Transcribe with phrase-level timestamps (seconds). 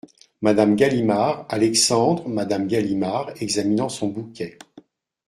[0.41, 4.57] Madame Galimard, Alexandre Madame Galimard, examinant son bouquet.